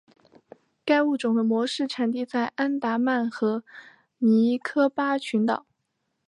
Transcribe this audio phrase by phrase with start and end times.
[0.83, 3.63] 该物种的模式产地在安达曼和
[4.17, 5.67] 尼科巴群岛。